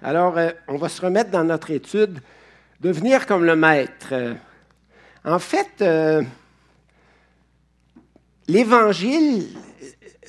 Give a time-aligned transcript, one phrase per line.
[0.00, 2.20] Alors, euh, on va se remettre dans notre étude,
[2.80, 4.10] devenir comme le maître.
[4.12, 4.34] Euh,
[5.24, 6.22] en fait, euh,
[8.46, 9.48] l'Évangile,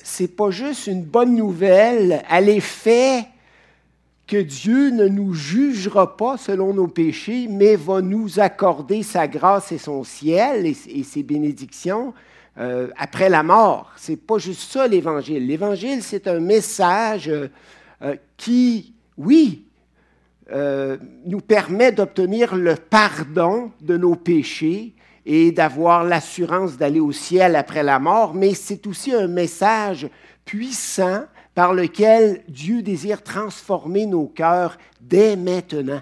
[0.02, 3.26] c'est pas juste une bonne nouvelle à l'effet
[4.26, 9.70] que Dieu ne nous jugera pas selon nos péchés, mais va nous accorder sa grâce
[9.70, 12.12] et son ciel et, ses bénédictions
[12.96, 13.90] après la mort.
[13.96, 15.46] C'est pas juste ça l'Évangile.
[15.46, 17.32] L'Évangile, c'est un message
[18.36, 19.66] qui oui,
[20.50, 24.94] euh, nous permet d'obtenir le pardon de nos péchés
[25.26, 30.08] et d'avoir l'assurance d'aller au ciel après la mort, mais c'est aussi un message
[30.46, 31.24] puissant
[31.54, 36.00] par lequel Dieu désire transformer nos cœurs dès maintenant.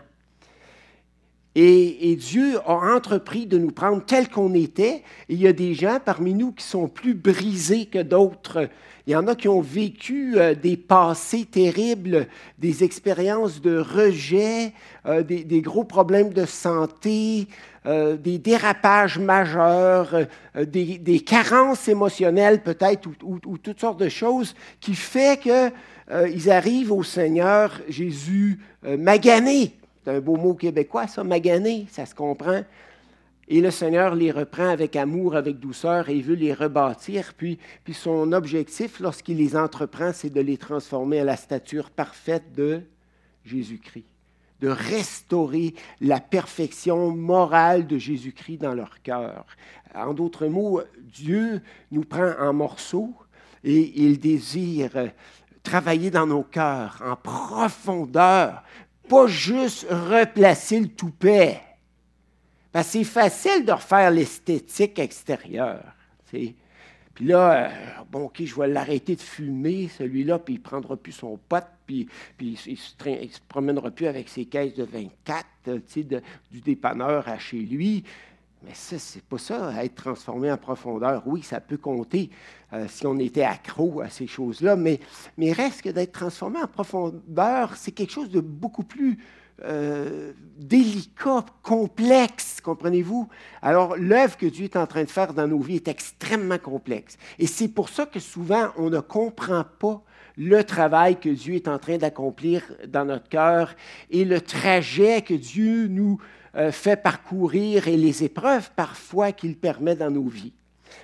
[1.56, 5.02] Et, Dieu a entrepris de nous prendre tel qu'on était.
[5.28, 8.68] il y a des gens parmi nous qui sont plus brisés que d'autres.
[9.08, 12.26] Il y en a qui ont vécu euh, des passés terribles,
[12.58, 14.74] des expériences de rejet,
[15.06, 17.48] euh, des, gros problèmes de santé,
[17.86, 20.14] euh, des dérapages majeurs,
[20.54, 27.02] des, carences émotionnelles peut-être, ou, ou, toutes sortes de choses qui fait qu'ils arrivent au
[27.02, 29.72] Seigneur Jésus magané
[30.04, 32.60] c'est un beau mot québécois, ça, magané, ça se comprend.
[33.48, 37.32] Et le Seigneur les reprend avec amour, avec douceur, et veut les rebâtir.
[37.34, 42.52] Puis, puis son objectif, lorsqu'il les entreprend, c'est de les transformer à la stature parfaite
[42.54, 42.82] de
[43.44, 44.04] Jésus-Christ,
[44.60, 49.46] de restaurer la perfection morale de Jésus-Christ dans leur cœur.
[49.94, 53.14] En d'autres mots, Dieu nous prend en morceaux
[53.64, 55.10] et il désire
[55.62, 58.62] travailler dans nos cœurs en profondeur
[59.08, 61.60] pas juste replacer le toupet.
[62.78, 65.82] Que c'est facile de refaire l'esthétique extérieure.
[66.30, 66.54] Puis
[67.20, 67.68] là, euh,
[68.08, 71.66] bon, OK, je vais l'arrêter de fumer, celui-là, puis il ne prendra plus son pote,
[71.86, 72.06] puis,
[72.36, 77.26] puis il ne se, promènera plus avec ses caisses de 24, euh, tu du dépanneur
[77.26, 78.04] à chez lui.
[78.62, 81.24] Mais ça, c'est pas ça, être transformé en profondeur.
[81.26, 82.30] Oui, ça peut compter
[82.72, 85.00] euh, si on était accro à ces choses-là, mais,
[85.36, 89.18] mais reste que d'être transformé en profondeur, c'est quelque chose de beaucoup plus
[89.64, 93.28] euh, délicat, complexe, comprenez-vous?
[93.62, 97.16] Alors, l'œuvre que Dieu est en train de faire dans nos vies est extrêmement complexe.
[97.38, 100.02] Et c'est pour ça que souvent, on ne comprend pas
[100.36, 103.74] le travail que Dieu est en train d'accomplir dans notre cœur
[104.10, 106.20] et le trajet que Dieu nous
[106.54, 110.54] euh, fait parcourir et les épreuves parfois qu'il permet dans nos vies.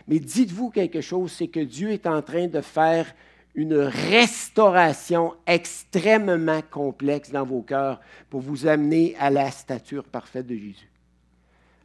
[0.07, 3.13] Mais dites-vous quelque chose, c'est que Dieu est en train de faire
[3.55, 10.57] une restauration extrêmement complexe dans vos cœurs pour vous amener à la stature parfaite de
[10.57, 10.91] Jésus.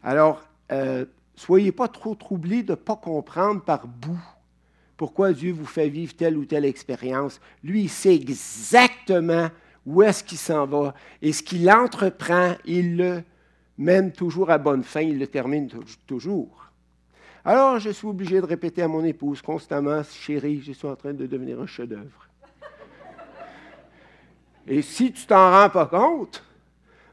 [0.03, 4.19] Alors, euh, soyez pas trop troublés de ne pas comprendre par bout
[4.97, 7.39] pourquoi Dieu vous fait vivre telle ou telle expérience.
[7.63, 9.49] Lui, il sait exactement
[9.85, 13.23] où est-ce qu'il s'en va et ce qu'il entreprend, il le
[13.77, 15.69] mène toujours à bonne fin, il le termine
[16.05, 16.68] toujours.
[17.49, 21.13] Alors, je suis obligé de répéter à mon épouse constamment, chérie, je suis en train
[21.13, 22.27] de devenir un chef-d'œuvre.
[24.67, 26.43] Et si tu t'en rends pas compte,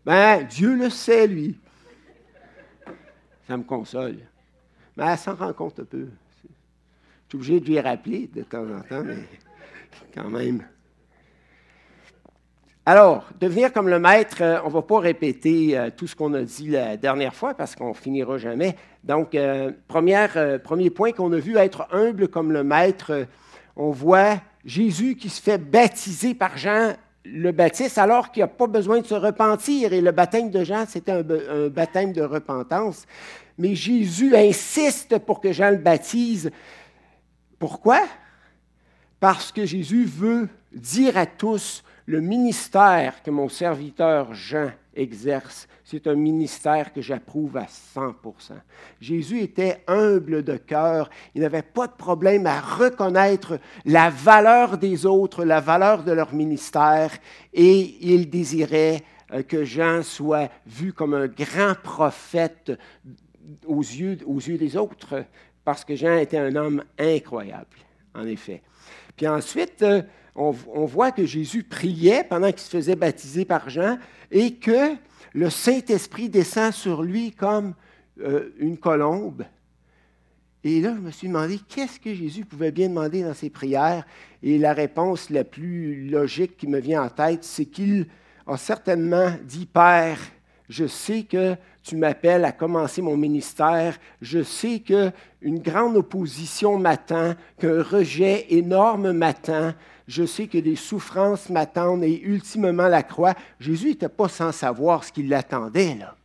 [0.04, 1.58] ben, Dieu le sait, lui.
[3.48, 4.18] Ça me console.
[4.94, 6.06] Mais elle s'en rend compte un peu.
[6.06, 6.48] Je
[7.30, 9.24] suis obligé de lui rappeler de temps en temps, mais
[10.14, 10.66] quand même.
[12.88, 16.32] Alors, devenir comme le maître, euh, on ne va pas répéter euh, tout ce qu'on
[16.34, 18.76] a dit la dernière fois parce qu'on finira jamais.
[19.02, 23.26] Donc, euh, premier point qu'on a vu, être humble comme le maître,
[23.74, 26.92] on voit Jésus qui se fait baptiser par Jean
[27.24, 29.92] le Baptiste alors qu'il n'a pas besoin de se repentir.
[29.92, 33.04] Et le baptême de Jean, c'était un, un baptême de repentance.
[33.58, 36.52] Mais Jésus insiste pour que Jean le baptise.
[37.58, 38.02] Pourquoi?
[39.18, 46.06] Parce que Jésus veut dire à tous, le ministère que mon serviteur Jean exerce, c'est
[46.06, 48.52] un ministère que j'approuve à 100%
[49.00, 51.10] Jésus était humble de cœur.
[51.34, 56.32] Il n'avait pas de problème à reconnaître la valeur des autres, la valeur de leur
[56.32, 57.10] ministère,
[57.52, 59.02] et il désirait
[59.32, 62.72] euh, que Jean soit vu comme un grand prophète
[63.66, 65.24] aux yeux, aux yeux des autres,
[65.64, 67.76] parce que Jean était un homme incroyable,
[68.14, 68.62] en effet.
[69.16, 69.84] Puis ensuite,
[70.36, 73.98] on, voit que Jésus priait pendant qu'il se faisait baptiser par Jean
[74.30, 74.94] et que
[75.32, 77.74] le Saint-Esprit descend sur lui comme
[78.20, 79.44] euh, une colombe.
[80.64, 84.04] Et là, je me suis demandé qu'est-ce que Jésus pouvait bien demander dans ses prières?
[84.42, 88.06] Et la réponse la plus logique qui me vient en tête, c'est qu'il
[88.46, 90.18] a certainement dit Père,
[90.68, 93.98] Je sais que tu m'appelles à commencer mon ministère.
[94.20, 99.72] Je sais qu'une grande opposition m'attend, qu'un rejet énorme m'attend.
[100.08, 103.34] Je sais que des souffrances m'attendent et ultimement la croix.
[103.60, 106.16] Jésus n'était pas sans savoir ce qui l'attendait là.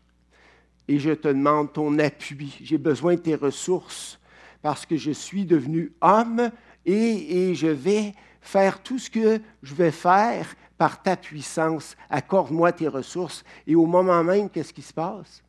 [0.88, 2.57] Et je te demande ton appui.
[2.61, 4.19] J'ai besoin de tes ressources
[4.61, 6.51] parce que je suis devenu homme
[6.85, 10.47] et, et je vais faire tout ce que je vais faire
[10.81, 11.95] par ta puissance.
[12.09, 13.43] Accorde-moi tes ressources.
[13.67, 15.43] Et au moment même, qu'est-ce qui se passe?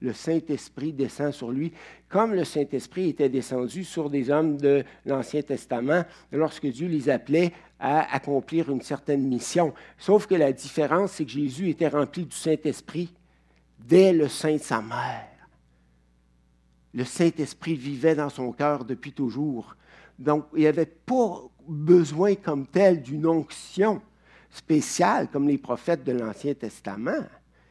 [0.00, 1.72] Le Saint-Esprit descend sur lui,
[2.08, 7.52] comme le Saint-Esprit était descendu sur des hommes de l'Ancien Testament lorsque Dieu les appelait
[7.78, 9.72] à accomplir une certaine mission.
[9.96, 13.14] Sauf que la différence, c'est que Jésus était rempli du Saint-Esprit
[13.78, 15.46] dès le sein de sa mère.
[16.92, 19.76] Le Saint-Esprit vivait dans son cœur depuis toujours.
[20.18, 24.02] Donc, il n'y avait pas besoin comme tel d'une onction
[24.54, 27.26] spéciale comme les prophètes de l'Ancien Testament.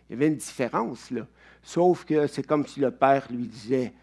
[0.09, 1.25] Il y avait une différence là.
[1.63, 3.93] Sauf que c'est comme si le Père lui disait,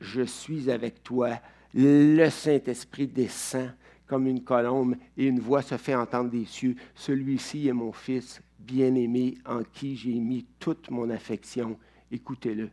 [0.00, 1.38] je suis avec toi.
[1.74, 3.74] Le Saint-Esprit descend
[4.06, 6.74] comme une colombe et une voix se fait entendre des cieux.
[6.94, 11.78] Celui-ci est mon Fils bien-aimé en qui j'ai mis toute mon affection.
[12.10, 12.70] Écoutez-le.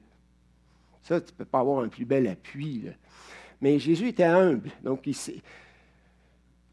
[1.04, 2.86] Ça, tu ne peux pas avoir un plus bel appui.
[3.60, 4.70] Mais Jésus était humble.
[4.84, 5.16] Donc, il,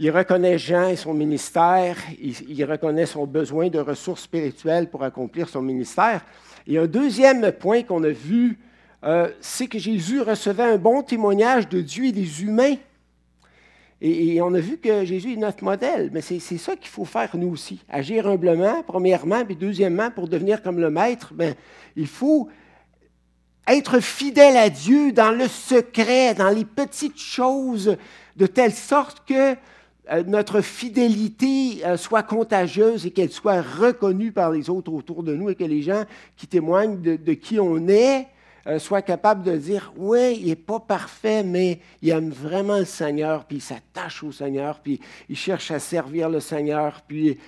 [0.01, 1.97] il reconnaît Jean et son ministère.
[2.21, 6.25] Il, reconnaît son besoin de ressources spirituelles pour accomplir son ministère.
[6.67, 8.59] Et un deuxième point qu'on a vu,
[9.05, 12.77] euh, c'est que Jésus recevait un bon témoignage de Dieu et des humains.
[14.01, 17.37] Et, on a vu que Jésus est notre modèle, mais c'est ça qu'il faut faire
[17.37, 17.81] nous aussi.
[17.89, 21.57] Agir humblement, premièrement, puis deuxièmement, pour devenir comme le Maître, ben,
[21.97, 22.49] il faut
[23.67, 27.97] être fidèle à Dieu dans le secret, dans les petites choses,
[28.37, 29.57] de telle sorte que
[30.27, 35.51] notre fidélité euh, soit contagieuse et qu'elle soit reconnue par les autres autour de nous
[35.51, 36.05] et que les gens
[36.37, 38.27] qui témoignent de, qui on est
[38.67, 42.85] euh, soient capables de dire, oui, il n'est pas parfait, mais il aime vraiment le
[42.85, 47.39] Seigneur, puis il s'attache au Seigneur, puis il cherche à servir le Seigneur, puis,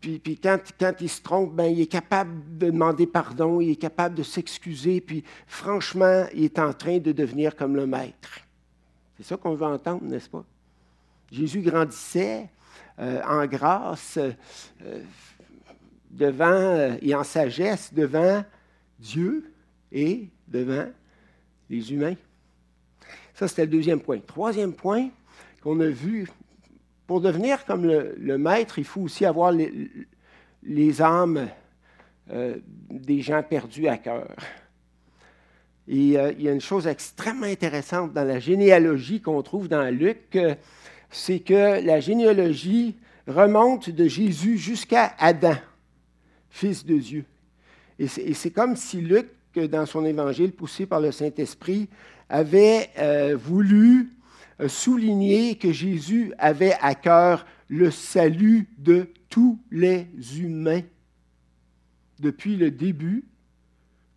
[0.00, 3.70] puis, puis quand, quand, il se trompe, ben, il est capable de demander pardon, il
[3.70, 8.40] est capable de s'excuser, puis franchement, il est en train de devenir comme le Maître.
[9.16, 10.44] C'est ça qu'on veut entendre, n'est-ce pas?
[11.30, 12.48] Jésus grandissait
[12.98, 15.02] euh, en grâce euh,
[16.10, 18.44] devant euh, et en sagesse devant
[18.98, 19.52] Dieu
[19.92, 20.86] et devant
[21.68, 22.16] les humains.
[23.34, 24.18] Ça, c'était le deuxième point.
[24.18, 25.08] Troisième point
[25.62, 26.28] qu'on a vu,
[27.06, 29.90] pour devenir comme le, maître, il faut aussi avoir les,
[30.62, 31.48] les âmes
[32.90, 34.28] des gens perdus à cœur.
[35.88, 40.38] Et il y a une chose extrêmement intéressante dans la généalogie qu'on trouve dans Luc
[41.10, 42.96] c'est que la généalogie
[43.26, 45.56] remonte de Jésus jusqu'à Adam,
[46.48, 47.24] fils de Dieu.
[47.98, 51.88] Et c'est comme si Luc, dans son évangile poussé par le Saint-Esprit,
[52.28, 54.10] avait euh, voulu
[54.60, 60.06] euh, souligner que Jésus avait à cœur le salut de tous les
[60.40, 60.82] humains,
[62.20, 63.24] depuis le début,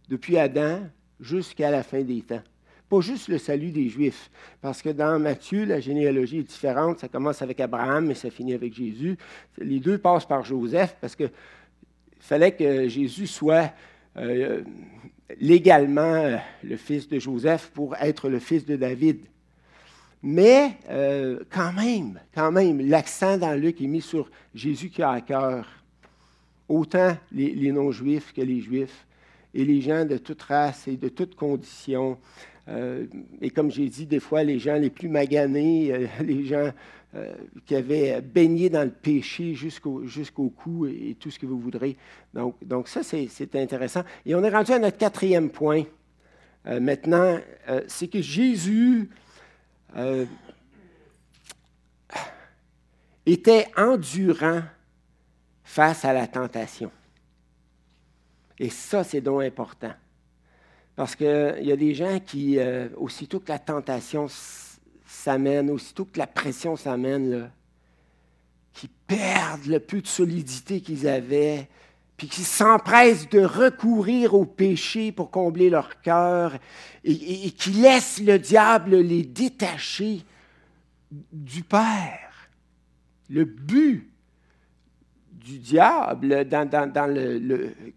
[0.10, 0.80] depuis Adam
[1.20, 2.44] jusqu'à la fin des temps
[3.02, 4.30] juste le salut des Juifs,
[4.62, 7.00] parce que dans Matthieu, la généalogie est différente.
[7.00, 9.18] Ça commence avec Abraham, mais ça finit avec Jésus.
[9.58, 11.32] Les deux passent par Joseph, parce qu'il
[12.20, 13.74] fallait que Jésus soit
[14.18, 14.64] euh,
[15.40, 19.20] légalement euh, le fils de Joseph pour être le fils de David.
[20.22, 25.12] Mais euh, quand même, quand même, l'accent dans Luc est mis sur Jésus qui a
[25.12, 25.68] à cœur
[26.70, 29.06] autant les, les non-juifs que les juifs
[29.54, 32.18] et les gens de toute race et de toute condition.
[32.68, 33.06] Euh,
[33.42, 36.72] et comme j'ai dit, des fois, les gens les plus maganés, euh, les gens
[37.16, 37.34] euh,
[37.66, 41.98] qui avaient baigné dans le péché jusqu'au cou et, tout ce que vous voudrez.
[42.34, 44.04] Donc, donc ça, c'est intéressant.
[44.26, 45.84] Et on est rendu à notre quatrième point.
[46.66, 47.38] maintenant,
[47.88, 49.10] c'est que Jésus
[53.26, 54.64] était endurant
[55.64, 56.92] face à la tentation.
[58.58, 59.94] Et ça, c'est donc important.
[60.96, 64.28] Parce qu'il y a des gens qui, euh, aussitôt que la tentation
[65.08, 67.50] s'amène, aussitôt que la pression s'amène,
[68.74, 71.68] qui perdent le peu de solidité qu'ils avaient,
[72.16, 76.58] puis qui s'empressent de recourir au péché pour combler leur cœur,
[77.04, 80.24] et, et qui laissent le diable les détacher
[81.32, 82.50] du Père.
[83.30, 84.13] Le but
[85.44, 86.48] du diable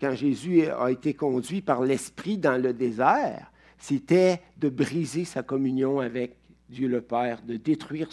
[0.00, 6.00] quand Jésus a été conduit par l'Esprit dans le désert, c'était de briser sa communion
[6.00, 6.34] avec
[6.68, 8.08] Dieu le Père, de détruire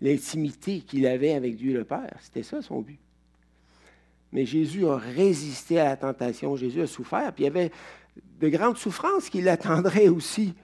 [0.00, 2.16] l'intimité qu'il avait avec Dieu le Père.
[2.20, 2.98] C'était ça son but.
[4.32, 7.70] Mais Jésus a résisté à la tentation, Jésus a souffert, puis il y avait
[8.40, 10.54] de grandes souffrances qui l'attendraient aussi.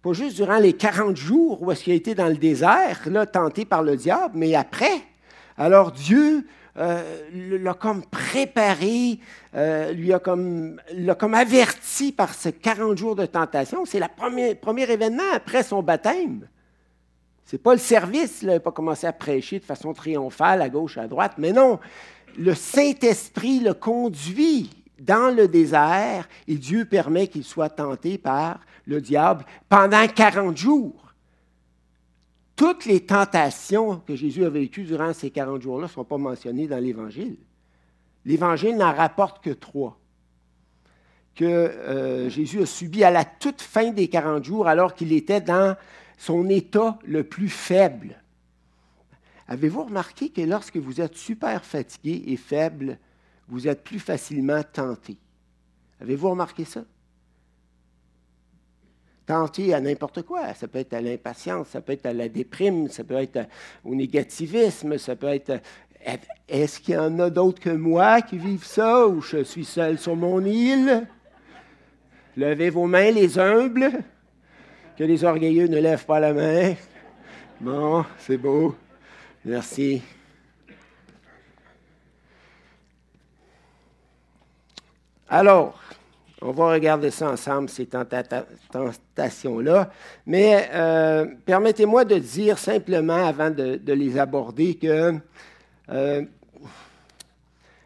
[0.00, 3.26] Pas juste durant les 40 jours où est-ce qu'il a été dans le désert, là,
[3.26, 5.02] tenté par le diable, mais après.
[5.58, 6.46] Alors Dieu
[6.78, 9.18] euh, l'a comme préparé,
[9.54, 13.84] euh, lui comme, l'a comme averti par ces 40 jours de tentation.
[13.84, 16.46] C'est le premier, premier événement après son baptême.
[17.44, 20.98] C'est pas le service, il n'a pas commencé à prêcher de façon triomphale à gauche,
[20.98, 21.80] à droite, mais non,
[22.38, 24.70] le Saint-Esprit le conduit
[25.00, 31.07] dans le désert et Dieu permet qu'il soit tenté par le diable pendant 40 jours
[32.58, 36.66] toutes les tentations que Jésus a vécues durant ces 40 jours-là ne sont pas mentionnées
[36.66, 37.36] dans l'Évangile.
[38.24, 39.98] L'Évangile n'en rapporte que trois
[41.36, 45.40] que euh, Jésus a subi à la toute fin des 40 jours alors qu'il était
[45.40, 45.76] dans
[46.16, 48.20] son état le plus faible.
[49.46, 52.98] Avez-vous remarqué que lorsque vous êtes super fatigué et faible,
[53.46, 55.16] vous êtes plus facilement tenté?
[56.00, 56.82] Avez-vous remarqué ça?
[59.28, 60.54] Tenter à n'importe quoi.
[60.54, 63.46] Ça peut être à l'impatience, ça peut être à la déprime, ça peut être
[63.84, 65.60] au négativisme, ça peut être...
[66.48, 69.98] Est-ce qu'il y en a d'autres que moi qui vivent ça ou je suis seul
[69.98, 71.06] sur mon île?
[72.38, 73.90] Levez vos mains, les humbles,
[74.96, 76.74] que les orgueilleux ne lèvent pas la main.
[77.60, 78.74] Bon, c'est beau.
[79.44, 80.00] Merci.
[85.28, 85.78] Alors,
[86.40, 89.90] on va regarder ça ensemble, ces tentations-là.
[90.26, 95.14] Mais euh, permettez-moi de dire simplement, avant de, les aborder, que
[95.90, 96.22] euh,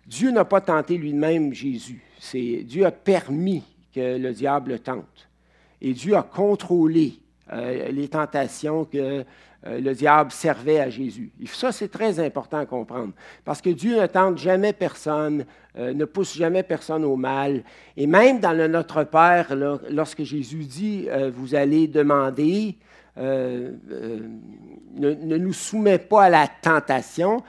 [0.07, 2.03] Dieu n'a pas tenté lui-même Jésus.
[2.35, 3.63] Dieu a permis
[3.95, 5.29] que le diable tente.
[5.81, 7.15] Et Dieu a contrôlé
[7.53, 9.25] euh, les tentations que
[9.67, 11.31] euh, le diable servait à Jésus.
[11.41, 13.13] Et ça, c'est très important à comprendre,
[13.45, 15.45] parce que Dieu ne tente jamais personne,
[15.79, 17.63] euh, ne pousse jamais personne au mal.
[17.97, 19.55] Et même dans le Notre Père,
[19.89, 22.77] lorsque Jésus dit, euh, vous allez demander,
[23.17, 23.77] ne,
[25.37, 27.43] nous soumet pas à la tentation.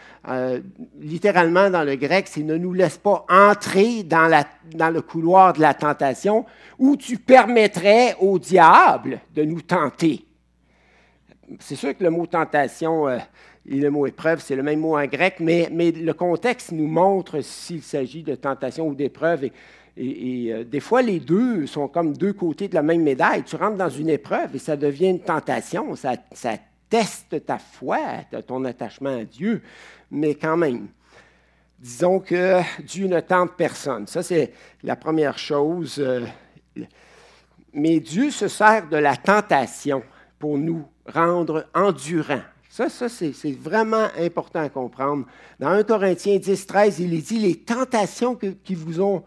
[0.99, 4.29] littéralement, dans le grec, c'est ne nous laisse pas entrer dans,
[4.75, 6.45] dans le couloir de la tentation
[6.77, 10.25] où tu permettrais au diable de nous tenter
[11.59, 13.17] c'est sûr que le mot tentation euh,
[13.65, 17.41] et le mot épreuve, c'est le même mot en grec, mais, le contexte nous montre
[17.41, 19.49] s'il s'agit de tentation ou d'épreuve.
[19.95, 23.43] Et, euh, des fois, les deux sont comme deux côtés de la même médaille.
[23.43, 25.95] Tu rentres dans une épreuve et ça devient une tentation.
[25.95, 26.15] Ça,
[26.89, 27.99] teste ta foi,
[28.45, 29.61] ton attachement à Dieu.
[30.11, 30.87] Mais quand même,
[31.79, 34.05] disons que Dieu ne tente personne.
[34.07, 35.95] Ça, c'est la première chose.
[35.99, 36.25] Euh,
[37.73, 40.03] mais Dieu se sert de la tentation
[40.37, 42.41] pour nous rendre endurant.
[42.69, 45.25] Ça, ça c'est vraiment important à comprendre.
[45.59, 49.23] Dans 1 Corinthiens 10, 13, il est dit Les tentations qui vous ont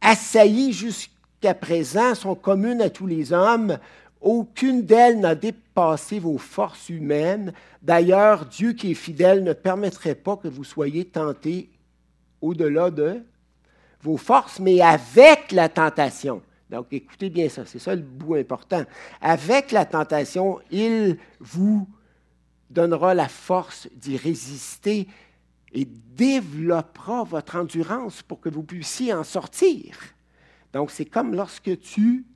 [0.00, 3.78] assailli jusqu'à présent sont communes à tous les hommes.
[4.20, 7.52] Aucune d'elles n'a dépassé vos forces humaines.
[7.82, 11.70] D'ailleurs, Dieu qui est fidèle ne permettrait pas que vous soyez tentés
[12.40, 13.22] au-delà de
[14.02, 16.42] vos forces, mais avec la tentation.
[16.70, 18.84] Donc, écoutez bien ça, c'est ça le bout important.
[19.20, 21.88] Avec la tentation, il vous
[22.68, 25.08] donnera la force d'y résister
[25.72, 29.96] et développera votre endurance pour que vous puissiez en sortir.
[30.72, 32.26] Donc, c'est comme lorsque tu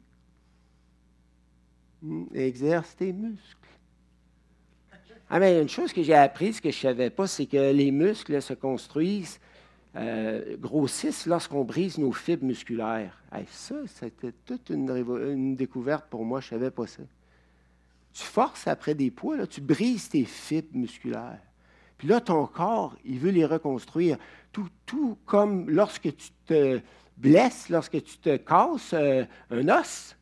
[2.34, 3.56] exerces tes muscles.
[5.28, 7.90] Ah, mais une chose que j'ai apprise que je ne savais pas, c'est que les
[7.90, 9.40] muscles se construisent
[9.94, 13.22] euh, grossissent lorsqu'on brise nos fibres musculaires.
[13.48, 17.02] ça, c'était toute une, découverte pour moi, je ne savais pas ça.
[18.14, 21.40] Tu forces après des poids, tu brises tes fibres musculaires.
[21.98, 24.16] Puis là, ton corps, il veut les reconstruire.
[24.50, 26.80] Tout, tout comme lorsque tu te
[27.18, 30.16] blesses, lorsque tu te casses euh, un os.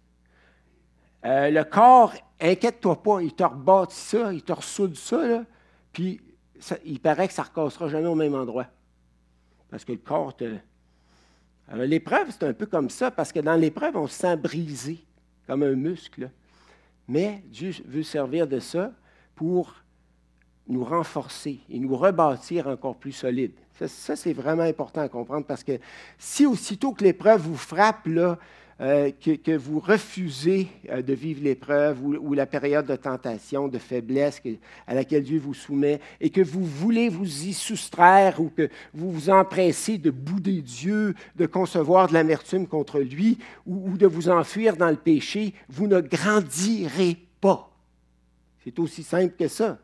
[1.24, 5.44] Euh, le corps, inquiète-toi pas, il te rebâtit ça, il te ressoude ça,
[5.92, 6.20] puis
[6.84, 8.66] il paraît que ça ne recassera jamais au même endroit
[9.70, 10.56] parce que le corps te...
[11.68, 14.98] Alors, l'épreuve, c'est un peu comme ça, parce que dans l'épreuve, on se sent brisé,
[15.46, 16.30] comme un muscle.
[17.06, 18.92] Mais Dieu veut servir de ça
[19.36, 19.74] pour
[20.66, 23.52] nous renforcer et nous rebâtir encore plus solides.
[23.86, 25.78] Ça, c'est vraiment important à comprendre parce que
[26.18, 28.38] si aussitôt que l'épreuve vous frappe, là,
[28.80, 34.40] euh, que, vous refusez euh, de vivre l'épreuve ou, la période de tentation, de faiblesse
[34.86, 39.12] à laquelle Dieu vous soumet, et que vous voulez vous y soustraire ou que vous
[39.12, 44.76] vous empressez de bouder Dieu, de concevoir de l'amertume contre lui ou, de vous enfuir
[44.76, 47.70] dans le péché, vous ne grandirez pas.
[48.64, 49.78] C'est aussi simple que ça.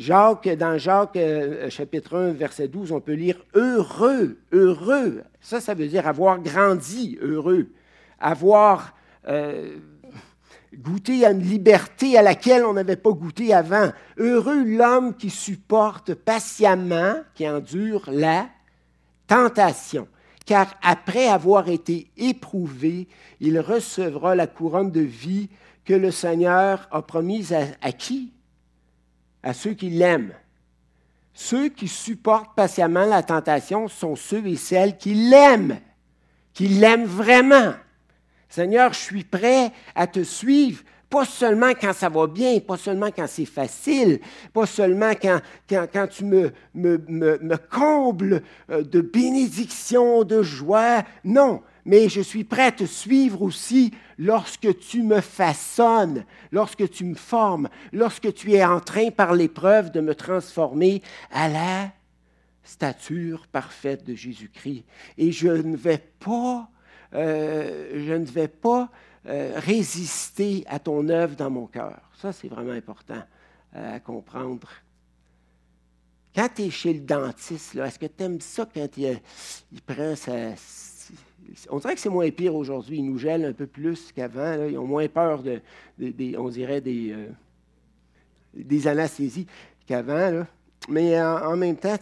[0.00, 5.22] Jacques, dans Jacques euh, chapitre 1, verset 12, on peut lire heureux, heureux.
[5.42, 7.66] Ça, ça veut dire avoir grandi, heureux.
[8.18, 8.94] Avoir
[9.28, 9.76] euh,
[10.74, 13.92] goûté à une liberté à laquelle on n'avait pas goûté avant.
[14.16, 18.48] Heureux l'homme qui supporte patiemment, qui endure la
[19.26, 20.08] tentation.
[20.46, 23.06] Car après avoir été éprouvé,
[23.38, 25.50] il recevra la couronne de vie
[25.84, 28.32] que le Seigneur a promise à qui?
[29.42, 30.34] À ceux qui l'aiment.
[31.32, 35.78] Ceux qui supportent patiemment la tentation sont ceux et celles qui l'aiment,
[36.52, 37.74] qui l'aiment vraiment.
[38.48, 43.10] Seigneur, je suis prêt à te suivre, pas seulement quand ça va bien, pas seulement
[43.14, 44.20] quand c'est facile,
[44.52, 51.02] pas seulement quand, quand, tu me, me, me combles euh, de bénédictions, de joie.
[51.24, 57.04] Non, mais je suis prêt à te suivre aussi lorsque tu me façonnes, lorsque tu
[57.04, 61.92] me formes, lorsque tu es en train par l'épreuve de me transformer à la
[62.62, 64.84] stature parfaite de Jésus-Christ.
[65.18, 66.68] Et je ne vais pas,
[67.14, 68.90] euh, je ne vais pas
[69.26, 72.00] euh, résister à ton œuvre dans mon cœur.
[72.20, 73.22] Ça, c'est vraiment important
[73.76, 74.68] euh, à comprendre.
[76.34, 79.20] Quand tu es chez le dentiste, est-ce que tu aimes ça quand il,
[79.72, 80.54] il prend sa
[81.70, 82.98] on dirait que c'est moins pire aujourd'hui.
[82.98, 84.66] Ils nous gèlent un peu plus qu'avant.
[84.68, 85.60] Ils ont moins peur de,
[85.98, 87.26] des, euh,
[88.54, 89.46] des anesthésies
[89.86, 90.44] qu'avant.
[90.88, 91.96] Mais en, même temps,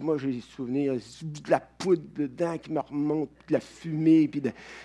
[0.00, 4.42] moi j'ai des souvenirs de la poudre dedans qui me remonte, de la fumée, puis,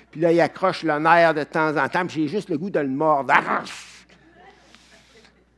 [0.10, 2.80] puis là, il accroche le nerf de temps en temps, j'ai juste le goût de
[2.80, 3.34] le mordre.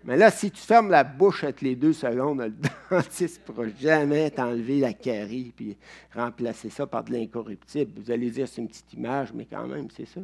[0.06, 2.54] Mais là, si tu fermes la bouche avec les deux secondes, le
[2.92, 5.76] dentiste ne pourra jamais t'enlever la carie puis
[6.14, 8.00] remplacer ça par de l'incorruptible.
[8.00, 10.22] Vous allez dire c'est une petite image, mais quand même, c'est ça.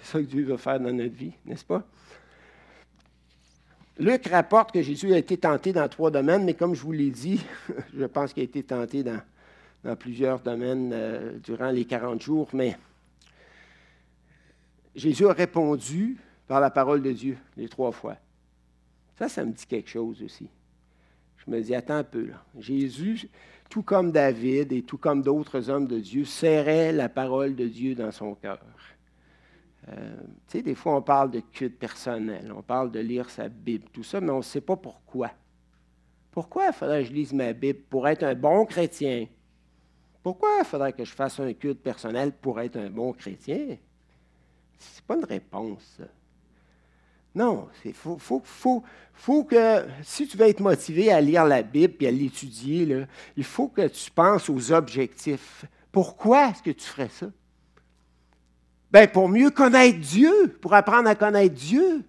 [0.00, 1.82] C'est ça que Dieu veut faire dans notre vie, n'est-ce pas?
[3.98, 7.10] Luc rapporte que Jésus a été tenté dans trois domaines, mais comme je vous l'ai
[7.10, 7.42] dit,
[7.96, 9.20] je pense qu'il a été tenté dans,
[9.96, 12.76] plusieurs domaines euh, durant les 40 jours, mais
[14.94, 18.16] Jésus a répondu par la parole de Dieu les trois fois.
[19.16, 20.48] Ça, ça me dit quelque chose aussi.
[21.36, 22.42] Je me dis, attends un peu, là.
[22.58, 23.28] Jésus,
[23.68, 27.94] tout comme David et tout comme d'autres hommes de Dieu, serrait la parole de Dieu
[27.94, 28.60] dans son cœur.
[29.88, 30.16] Euh,
[30.48, 33.84] tu sais, des fois, on parle de culte personnel, on parle de lire sa Bible,
[33.92, 35.30] tout ça, mais on ne sait pas pourquoi.
[36.30, 39.26] Pourquoi faudrait que je lise ma Bible pour être un bon chrétien?
[40.22, 43.76] Pourquoi faudrait que je fasse un culte personnel pour être un bon chrétien?
[44.78, 46.00] Ce n'est pas une réponse.
[47.34, 52.10] Non, il faut, que, si tu veux être motivé à lire la Bible et à
[52.12, 55.64] l'étudier, il faut que tu penses aux objectifs.
[55.90, 57.26] Pourquoi est-ce que tu ferais ça?
[58.92, 62.04] Bien, pour mieux connaître Dieu, pour apprendre à connaître Dieu,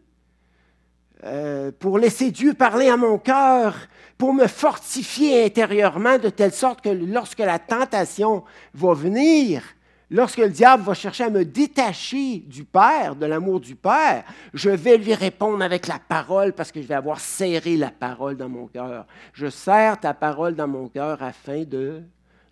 [1.24, 3.76] euh, pour laisser Dieu parler à mon cœur,
[4.20, 8.44] pour me fortifier intérieurement de telle sorte que lorsque la tentation
[8.76, 9.64] va venir,
[10.12, 14.70] Lorsque le diable va chercher à me détacher du Père, de l'amour du Père, je
[14.70, 18.50] vais lui répondre avec la parole parce que je vais avoir serré la parole dans
[18.50, 19.08] mon cœur.
[19.34, 22.04] Je serre ta parole dans mon cœur afin de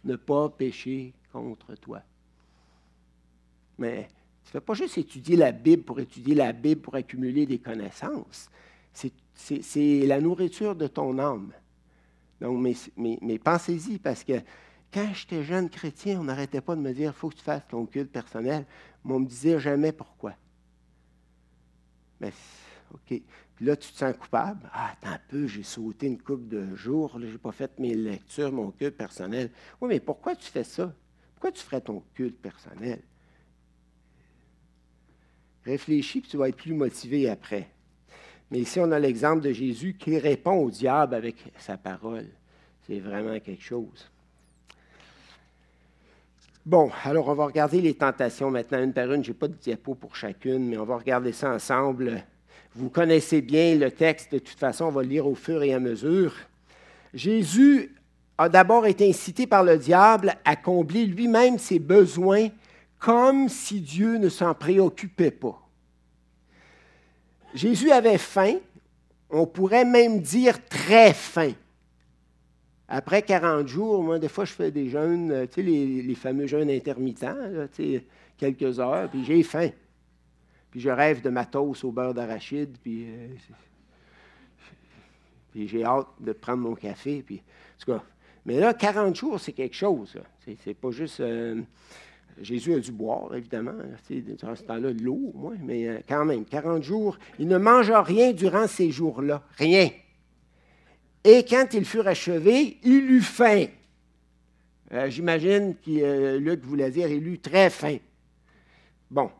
[0.03, 2.01] ne pas pécher contre toi.
[3.77, 4.07] Mais
[4.43, 7.59] tu ne fais pas juste étudier la Bible pour étudier la Bible pour accumuler des
[7.59, 8.49] connaissances.
[9.35, 11.51] C'est la nourriture de ton âme.
[12.41, 12.59] Donc,
[12.97, 14.33] mais, mais pensez-y parce que
[14.93, 17.67] quand j'étais jeune chrétien, on n'arrêtait pas de me dire, il faut que tu fasses
[17.67, 18.65] ton culte personnel.
[19.03, 20.34] Mais on ne me disait jamais pourquoi.
[22.19, 22.32] Mais,
[22.93, 23.21] OK.
[23.56, 24.69] Puis là, tu te sens coupable.
[24.71, 27.95] Ah, attends un peu, j'ai sauté une couple de jours, je n'ai pas fait mes
[27.95, 29.49] lectures, mon culte personnel.
[29.82, 30.93] Oui, mais pourquoi tu fais ça?
[31.34, 33.01] Pourquoi tu ferais ton culte personnel?
[35.65, 37.69] Réfléchis, puis tu vas être plus motivé après.
[38.51, 42.27] Mais ici, on a l'exemple de Jésus qui répond au diable avec sa parole.
[42.86, 44.12] C'est vraiment quelque chose.
[46.65, 49.21] Bon, alors on va regarder les tentations maintenant une par une.
[49.21, 52.23] Je n'ai pas de diapo pour chacune, mais on va regarder ça ensemble.
[52.73, 55.73] Vous connaissez bien le texte, de toute façon, on va le lire au fur et
[55.73, 56.34] à mesure.
[57.13, 57.93] Jésus
[58.38, 62.47] a d'abord été incité par le diable à combler lui-même ses besoins
[62.97, 65.62] comme si Dieu ne s'en préoccupait pas.
[67.54, 68.56] Jésus avait faim,
[69.30, 71.52] on pourrait même dire très faim.
[72.95, 76.45] Après 40 jours, moi, des fois, je fais des jeûnes, euh, tu sais, les, fameux
[76.45, 77.36] jeûnes intermittents,
[78.38, 79.69] quelques heures, puis j'ai faim.
[80.69, 83.27] Puis je rêve de ma toast au beurre d'arachide, puis, euh,
[85.51, 87.23] puis j'ai hâte de prendre mon café.
[87.25, 88.03] Puis, en tout cas,
[88.45, 90.15] mais là, 40 jours, c'est quelque chose.
[90.63, 91.19] C'est pas juste.
[91.19, 91.63] Euh,
[92.41, 93.73] Jésus a dû boire, évidemment,
[94.08, 97.17] durant ce temps-là, l'eau, moi, mais quand même, 40 jours.
[97.39, 99.41] Il ne mange rien durant ces jours-là.
[99.58, 99.89] Rien.
[101.23, 103.65] Et quand ils furent achevés, il eut faim.
[104.91, 107.97] Euh, j'imagine que euh, Luc voulait dire il eut très faim.
[109.09, 109.31] Bon,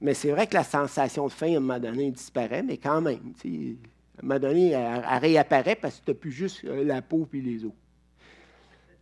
[0.00, 3.00] mais c'est vrai que la sensation de faim, à un moment donné, disparaît, mais quand
[3.00, 7.28] même, à un moment donné, elle, réapparaît parce que tu plus juste euh, la peau
[7.32, 7.72] et les os.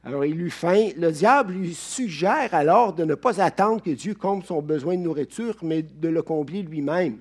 [0.04, 0.90] Alors, il eut faim.
[0.96, 5.02] Le diable lui suggère alors de ne pas attendre que Dieu comble son besoin de
[5.02, 7.18] nourriture, mais de le combler lui-même.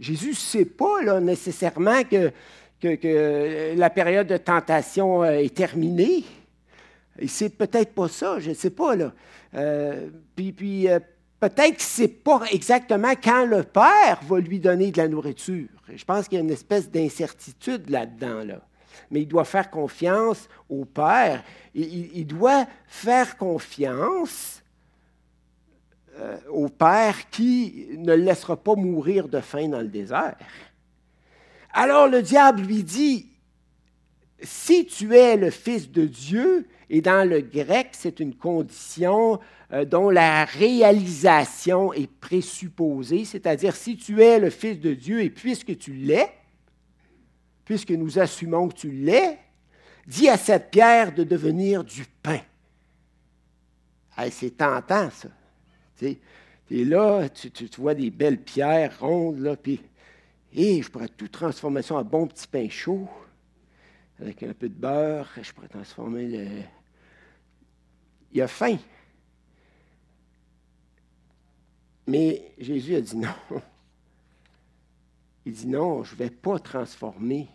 [0.00, 2.32] Jésus ne sait pas là, nécessairement que,
[2.80, 6.24] que, la période de tentation euh, est terminée.
[7.20, 8.96] Ne sait peut-être pas ça, je ne sais pas.
[8.96, 9.12] Là.
[9.54, 10.86] Euh, puis,
[11.38, 15.68] peut-être qu'il ne sait pas exactement quand le Père va lui donner de la nourriture.
[15.94, 18.44] Je pense qu'il y a une espèce d'incertitude là-dedans.
[18.44, 18.60] Là.
[19.10, 21.42] Mais il doit faire confiance au Père.
[21.74, 24.62] Il, doit faire confiance
[26.18, 30.36] euh, au Père qui ne le laissera pas mourir de faim dans le désert.
[31.72, 33.30] Alors le diable lui dit,
[34.42, 39.38] si tu es le Fils de Dieu, et dans le grec, c'est une condition
[39.72, 45.30] euh, dont la réalisation est présupposée, c'est-à-dire si tu es le Fils de Dieu et
[45.30, 46.32] puisque tu l'es,
[47.64, 49.38] puisque nous assumons que tu l'es,
[50.08, 52.40] dis à cette pierre de devenir du pain.
[54.30, 55.28] c'est tentant, ça.
[56.02, 59.80] Et là, tu, vois des belles pierres rondes, là, puis
[60.52, 63.08] et je pourrais tout transformer ça en bon petit pain chaud,
[64.20, 65.28] avec un peu de beurre.
[65.40, 66.62] Je pourrais transformer le.
[68.32, 68.76] Il a faim.
[72.06, 73.28] Mais Jésus a dit non.
[75.46, 77.48] Il dit non, je ne vais pas transformer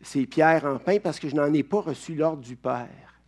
[0.00, 3.20] ces pierres en pain parce que je n'en ai pas reçu l'ordre du Père.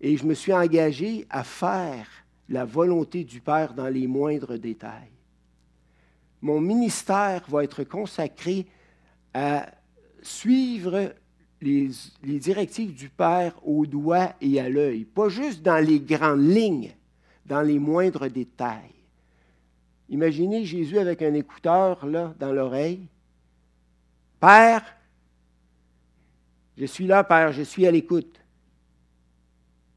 [0.00, 2.06] Et je me suis engagé à faire
[2.48, 5.15] la volonté du Père dans les moindres détails.
[6.42, 8.66] Mon ministère va être consacré
[9.34, 9.66] à
[10.22, 11.14] suivre
[11.60, 11.90] les,
[12.22, 16.94] directives du Père au doigt et à l'œil, pas juste dans les grandes lignes,
[17.46, 18.94] dans les moindres détails.
[20.08, 22.06] Imaginez Jésus avec un écouteur
[22.38, 23.06] dans l'oreille.
[24.38, 24.82] Père,
[26.76, 28.40] je suis là, Père, je suis à l'écoute.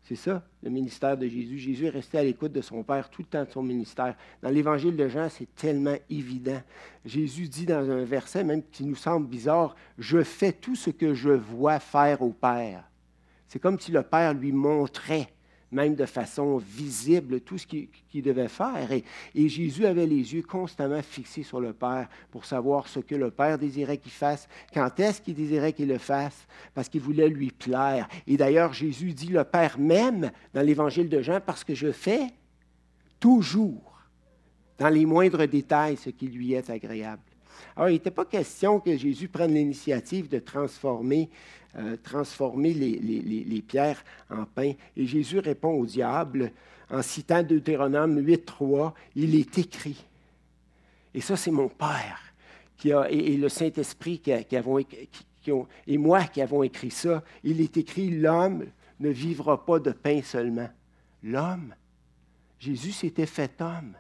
[0.10, 1.60] C'est ça, le ministère de Jésus.
[1.60, 4.16] Jésus est resté à l'écoute de son Père tout le temps de son ministère.
[4.42, 6.60] Dans l'évangile de Jean, c'est tellement évident.
[7.06, 11.14] Jésus dit dans un verset, même qui nous semble bizarre, Je fais tout ce que
[11.14, 12.90] je vois faire au Père.
[13.48, 15.32] C'est comme si le Père lui montrait
[15.72, 18.92] même de façon visible, tout ce qu'il devait faire.
[18.92, 23.32] Et, Jésus avait les yeux constamment fixés sur le Père pour savoir ce que le
[23.32, 27.52] Père désirait qu'il fasse, quand est-ce qu'il désirait qu'il le fasse, parce qu'il voulait lui
[27.52, 28.08] plaire.
[28.28, 32.28] Et d'ailleurs, Jésus dit, le Père m'aime dans l'Évangile de Jean parce que je fais
[33.20, 34.02] toujours,
[34.78, 37.22] dans les moindres détails, ce qui lui est agréable.
[37.76, 41.30] Alors, il n'était pas question que Jésus prenne l'initiative de transformer
[41.78, 41.96] euh,
[42.66, 44.74] les, pierres en pain.
[44.98, 46.52] Et Jésus répond au diable
[46.90, 50.04] en citant Deutéronome 8.3, il est écrit.
[51.14, 52.20] Et ça, c'est mon Père
[52.78, 54.22] qui a, et, le Saint-Esprit
[55.88, 57.24] et moi qui avons écrit ça.
[57.44, 58.66] Il est écrit, l'homme
[59.00, 60.70] ne vivra pas de pain seulement.
[61.24, 61.74] L'homme,
[62.60, 63.96] Jésus s'était fait homme.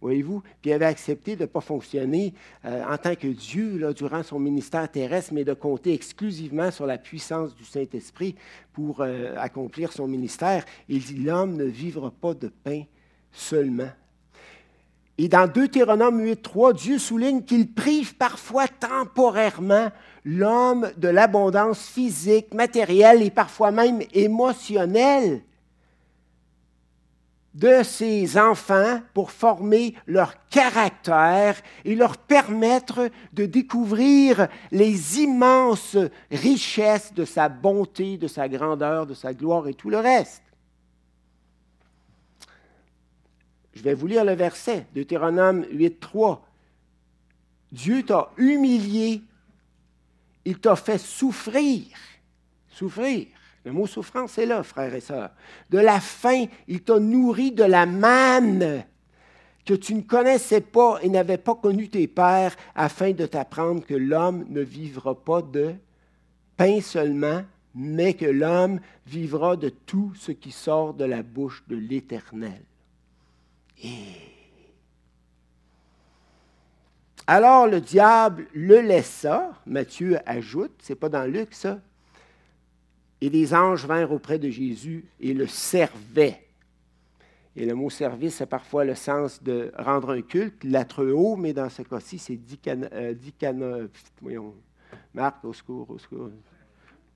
[0.00, 0.42] Voyez-vous?
[0.60, 2.32] Puis il avait accepté de ne pas fonctionner
[2.64, 6.86] euh, en tant que Dieu là, durant son ministère terrestre, mais de compter exclusivement sur
[6.86, 8.36] la puissance du Saint-Esprit
[8.72, 10.64] pour euh, accomplir son ministère.
[10.88, 12.84] Il dit L'homme ne vivra pas de pain
[13.32, 13.90] seulement.
[15.20, 19.88] Et dans Deutéronome 8.3, Dieu souligne qu'il prive parfois temporairement
[20.24, 25.42] l'homme de l'abondance physique, matérielle et parfois même émotionnelle
[27.54, 35.96] de ces enfants pour former leur caractère et leur permettre de découvrir les immenses
[36.30, 40.42] richesses de sa bonté, de sa grandeur, de sa gloire et tout le reste.
[43.74, 46.40] Je vais vous lire le verset, Deutéronome 8.3.
[47.70, 49.22] Dieu t'a humilié,
[50.44, 51.86] il t'a fait souffrir,
[52.68, 53.26] souffrir
[53.68, 55.28] le mot souffrance est là, frères et sœurs.
[55.68, 58.82] De la faim, il t'a nourri de la manne
[59.66, 63.92] que tu ne connaissais pas et n'avais pas connu tes pères, afin de t'apprendre que
[63.92, 65.74] l'homme ne vivra pas de
[66.56, 67.42] pain seulement,
[67.74, 72.62] mais que l'homme vivra de tout ce qui sort de la bouche de l'Éternel.
[77.26, 81.80] Alors le diable le laissa, Matthieu ajoute, c'est pas dans Luc ça,
[83.20, 86.44] et les anges vinrent auprès de Jésus et le servaient.
[87.56, 91.52] Et le mot service a parfois le sens de rendre un culte, l'être haut, mais
[91.52, 93.14] dans ce cas-ci, c'est dicana, euh,
[95.12, 96.30] Marc, au secours, au secours.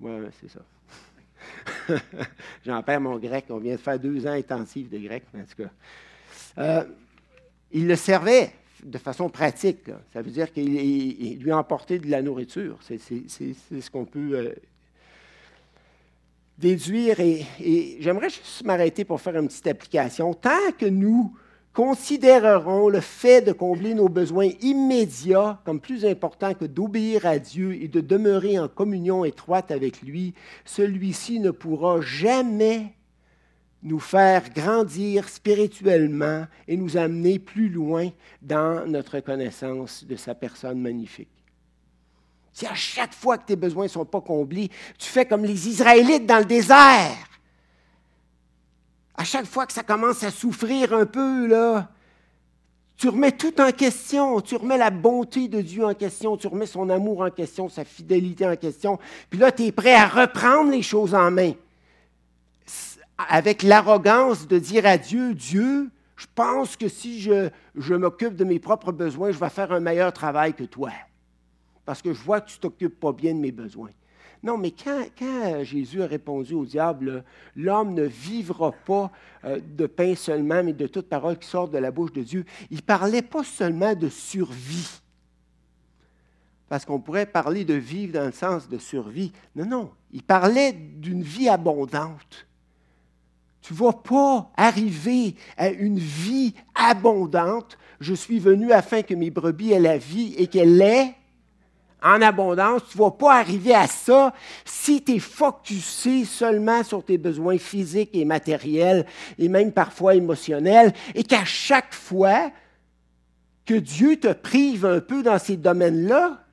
[0.01, 0.11] Oui,
[0.41, 0.61] c'est ça.
[2.67, 3.45] J'en perds mon grec.
[3.51, 5.71] On vient de faire deux ans intensifs de grec, en tout cas.
[6.59, 6.85] Euh,
[7.71, 9.91] il le servait de façon pratique.
[10.13, 12.79] Ça veut dire qu'il lui emportait de la nourriture.
[12.81, 14.55] C'est ce qu'on peut euh,
[16.63, 17.21] déduire.
[17.21, 17.45] Et,
[18.01, 20.33] j'aimerais juste m'arrêter pour faire une petite application.
[20.33, 21.37] Tant que nous
[21.75, 27.75] considérerons le fait de combler nos besoins immédiats comme plus important que d'obéir à Dieu
[27.75, 32.95] et de demeurer en communion étroite avec lui, celui-ci ne pourra jamais
[33.83, 40.81] nous faire grandir spirituellement et nous amener plus loin dans notre connaissance de sa personne
[40.81, 41.42] magnifique.
[42.53, 45.69] Si à chaque fois que tes besoins ne sont pas comblés, tu fais comme les
[45.69, 47.17] Israélites dans le désert,
[49.15, 51.89] à chaque fois que ça commence à souffrir un peu, là,
[52.97, 56.67] tu remets tout en question, tu remets la bonté de Dieu en question, tu remets
[56.67, 58.99] son amour en question, sa fidélité en question,
[59.31, 61.53] puis là, tu es prêt à reprendre les choses en main.
[63.29, 68.45] Avec l'arrogance de dire à Dieu, Dieu, je pense que si je, je m'occupe de
[68.45, 70.91] mes propres besoins, je vais faire un meilleur travail que toi.
[71.85, 73.91] Parce que je vois que tu ne t'occupes pas bien de mes besoins.
[74.43, 79.13] Non, mais quand, Jésus a répondu au diable, l'homme ne vivra pas
[79.45, 82.45] euh, de pain seulement, mais de toute parole qui sort de la bouche de Dieu,
[82.71, 85.01] il ne parlait pas seulement de survie.
[86.69, 89.33] Parce qu'on pourrait parler de vivre dans le sens de survie.
[89.55, 92.47] Non, non, il parlait d'une vie abondante.
[93.61, 97.79] Tu ne vas pas arriver à une vie abondante.
[98.01, 101.15] Je suis venu afin que mes brebis aient la vie et qu'elle l'ait
[102.03, 102.83] en abondance.
[102.91, 104.35] Tu ne vas pas arriver à ça
[104.65, 109.07] si tu es focusé seulement sur tes besoins physiques et matériels
[109.39, 112.51] et même parfois émotionnels et qu'à chaque fois
[113.65, 116.45] que Dieu te prive un peu dans ces domaines-là,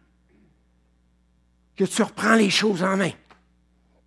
[1.76, 3.12] que tu reprends les choses en main.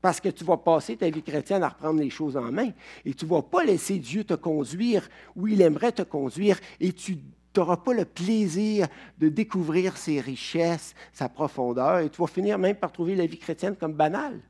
[0.03, 2.71] Parce que tu vas passer ta vie chrétienne à reprendre les choses en main
[3.05, 6.93] et tu ne vas pas laisser Dieu te conduire où il aimerait te conduire et
[6.93, 7.19] tu
[7.57, 8.89] n'auras pas le plaisir
[9.19, 13.39] de découvrir ses richesses, sa profondeur et tu vas finir même par trouver la vie
[13.39, 14.41] chrétienne comme banale.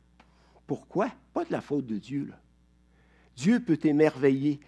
[0.66, 1.10] Pourquoi?
[1.32, 2.32] Pas de la faute de Dieu.
[3.36, 4.60] Dieu peut t'émerveiller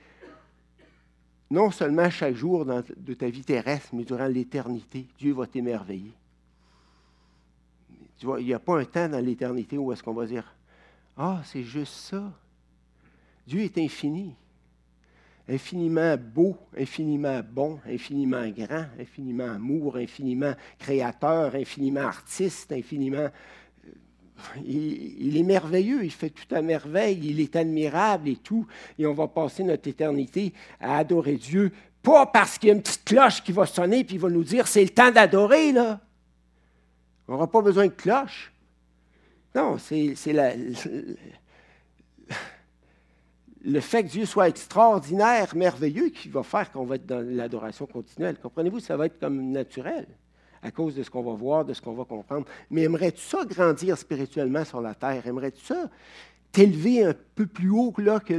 [1.51, 5.07] non seulement chaque jour de ta vie terrestre, mais durant l'éternité.
[5.19, 6.13] Dieu va t'émerveiller.
[8.19, 10.55] Tu vois, il n'y a pas un temps dans l'éternité où est-ce qu'on va dire
[11.17, 12.33] ah, c'est juste ça.
[13.47, 14.35] Dieu est infini,
[15.49, 23.29] infiniment beau, infiniment bon, infiniment grand, infiniment amour, infiniment créateur, infiniment artiste, infiniment...
[23.29, 23.31] Euh,
[24.67, 28.67] il, est merveilleux, il fait tout à merveille, il est admirable et tout.
[28.99, 31.71] Et on va passer notre éternité à adorer Dieu,
[32.03, 34.45] pas parce qu'il y a une petite cloche qui va sonner puis il va nous
[34.45, 36.01] dire c'est le temps d'adorer, là.
[37.29, 38.53] On n'aura pas besoin de cloche.
[39.55, 40.15] Non, c'est
[43.65, 47.87] le fait que Dieu soit extraordinaire, merveilleux, qui va faire qu'on va être dans l'adoration
[47.87, 48.37] continuelle.
[48.39, 50.07] Comprenez-vous, ça va être comme naturel
[50.63, 52.47] à cause de ce qu'on va voir, de ce qu'on va comprendre.
[52.71, 55.27] Mais aimerais-tu ça grandir spirituellement sur la terre?
[55.27, 55.91] Aimerais-tu ça
[56.53, 58.33] t'élever un peu plus haut que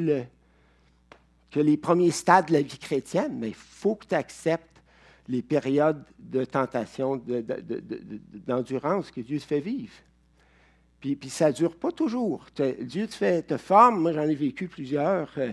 [1.60, 3.38] les premiers stades de la vie chrétienne?
[3.40, 4.82] Mais il faut que tu acceptes
[5.28, 7.20] les périodes de tentation,
[8.48, 9.94] d'endurance que Dieu te fait vivre.
[11.13, 12.46] Puis, ça ne dure pas toujours.
[12.82, 14.02] Dieu te, forme.
[14.02, 15.52] Moi, j'en ai vécu plusieurs euh,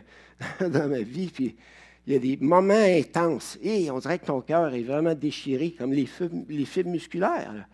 [0.69, 1.29] dans ma vie.
[1.29, 1.57] Puis
[2.07, 3.59] il y a des moments intenses.
[3.63, 7.69] Et on dirait que ton cœur est vraiment déchiré, comme les fibres, musculaires.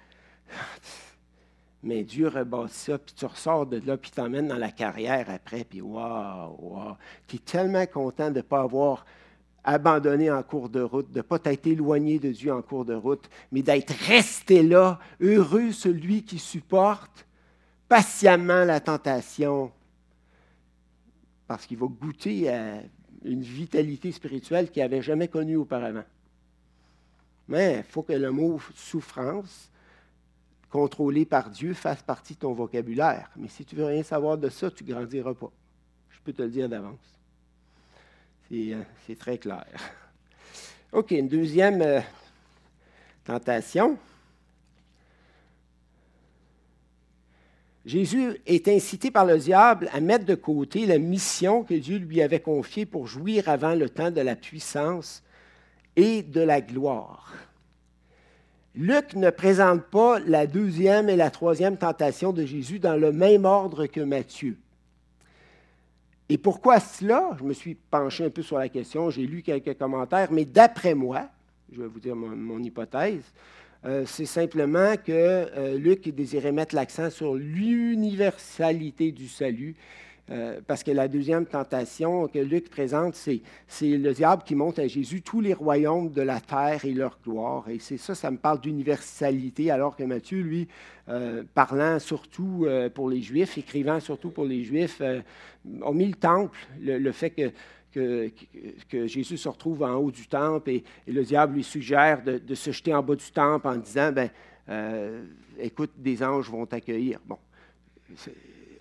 [1.83, 5.63] Mais Dieu rebâtit ça, puis tu ressors de là, puis t'emmènes dans la carrière après,
[5.63, 6.97] puis waouh, waouh.
[7.29, 9.07] Tu es tellement content de ne pas avoir
[9.63, 12.95] abandonné en cours de route, de ne pas t'être éloigné de Dieu en cours de
[12.95, 17.28] route, mais d'être resté là, heureux celui qui supporte
[17.89, 19.73] patiemment la tentation
[21.47, 22.83] parce qu'il va goûter à
[23.25, 26.05] une vitalité spirituelle qu'il n'avait jamais connue auparavant.
[27.49, 29.71] Mais il faut que le mot souffrance,
[30.71, 33.31] contrôlé par Dieu, fasse partie de ton vocabulaire.
[33.37, 35.51] Mais si tu veux rien savoir de ça, tu ne grandiras pas.
[36.11, 37.01] Je peux te le dire d'avance.
[38.51, 39.67] C'est, euh, très clair.
[40.93, 42.01] OK, une deuxième euh,
[43.25, 43.99] tentation.
[47.89, 52.21] Jésus est incité par le diable à mettre de côté la mission que Dieu lui
[52.21, 55.23] avait confiée pour jouir avant le temps de la puissance
[55.97, 57.33] et de la gloire.
[58.75, 63.47] Luc ne présente pas la deuxième et la troisième tentation de Jésus dans le même
[63.47, 64.59] ordre que Matthieu.
[66.29, 67.31] Et pourquoi cela?
[67.39, 70.93] Je me suis penché un peu sur la question, j'ai lu quelques commentaires, mais d'après
[70.93, 71.31] moi,
[71.73, 73.25] je vais vous dire mon, hypothèse,
[73.85, 79.77] euh, c'est simplement que euh, Luc désirait mettre l'accent sur l'universalité du salut.
[80.31, 83.41] Euh, parce que la deuxième tentation que Luc présente, c'est,
[83.81, 87.67] le diable qui montre à Jésus tous les royaumes de la terre et leur gloire.
[87.71, 90.69] Et c'est ça, ça me parle d'universalité, alors que Matthieu, lui,
[91.55, 97.13] parlant surtout pour les Juifs, écrivant surtout pour les Juifs, a mis le temple, le
[97.13, 97.51] fait que
[97.93, 98.31] que,
[99.07, 102.95] Jésus se retrouve en haut du temple et, le diable lui suggère de, se jeter
[102.95, 104.31] en bas du temple en disant, ben,
[104.69, 105.25] euh,
[105.59, 107.21] écoute, des anges vont t'accueillir.
[107.25, 107.39] Bon,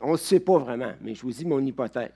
[0.02, 2.12] on ne sait pas vraiment, mais je vous dis mon hypothèse.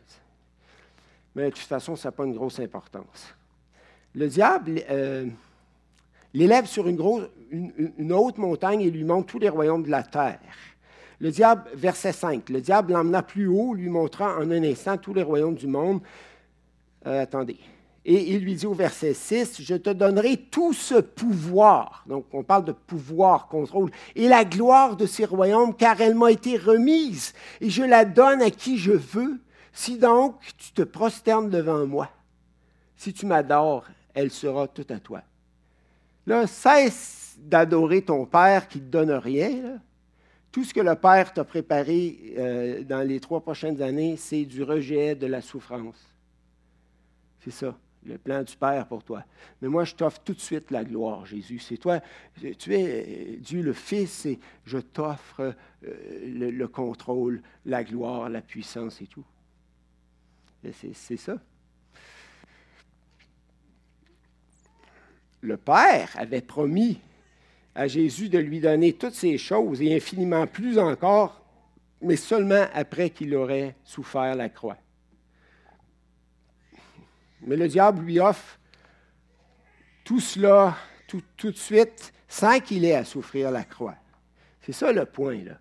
[1.35, 3.33] Mais de toute façon, ça n'a pas une grosse importance.
[4.13, 5.27] Le diable euh,
[6.33, 10.03] l'élève sur une, grosse, une, haute montagne et lui montre tous les royaumes de la
[10.03, 10.39] terre.
[11.19, 15.13] Le diable, verset 5, le diable l'emmena plus haut, lui montrant en un instant tous
[15.13, 16.01] les royaumes du monde.
[17.07, 17.57] Euh, attendez.
[18.03, 22.03] Et il lui dit au verset 6, je te donnerai tout ce pouvoir.
[22.07, 26.31] Donc, on parle de pouvoir, contrôle, et la gloire de ces royaumes, car elle m'a
[26.31, 29.39] été remise, et je la donne à qui je veux.
[29.71, 32.09] Si donc tu te prosternes devant moi,
[32.97, 35.21] si tu m'adores, elle sera toute à toi.
[36.25, 39.79] Là, cesse d'adorer ton Père qui ne te donne rien.
[40.51, 44.63] Tout ce que le Père t'a préparé euh, dans les trois prochaines années, c'est du
[44.63, 46.10] rejet, de la souffrance.
[47.43, 47.75] C'est ça,
[48.05, 49.23] le plan du Père pour toi.
[49.61, 51.59] Mais moi, je t'offre tout de suite la gloire, Jésus.
[51.59, 51.99] C'est toi,
[52.57, 59.01] tu es Dieu le Fils et je t'offre euh, le, contrôle, la gloire, la puissance
[59.01, 59.25] et tout.
[60.71, 61.37] C'est ça.
[65.41, 66.99] Le Père avait promis
[67.73, 71.43] à Jésus de lui donner toutes ces choses et infiniment plus encore,
[72.01, 74.77] mais seulement après qu'il aurait souffert la croix.
[77.45, 78.59] Mais le diable lui offre
[80.03, 80.75] tout cela
[81.07, 83.95] tout, de suite sans qu'il ait à souffrir la croix.
[84.61, 85.53] C'est ça le point, là.